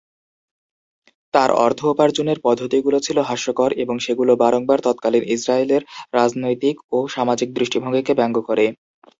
তার 1.33 1.49
অর্থ 1.59 1.79
উপার্জনের 1.85 2.37
পদ্ধতিগুলো 2.43 2.97
ছিল 2.99 3.17
হাস্যকর 3.21 3.69
এবং 3.83 3.95
সেগুলো 3.99 4.31
বারংবার 4.35 4.79
তৎকালীন 4.83 5.23
ইসরায়েলের 5.35 5.81
রাজনৈতিক 6.13 6.75
ও 6.91 7.07
সামাজিক 7.07 7.49
দৃষ্টিভঙ্গিকে 7.53 8.13
ব্যঙ্গ 8.19 8.37
করে। 8.49 8.65